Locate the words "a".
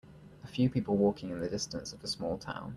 0.43-0.47, 2.03-2.07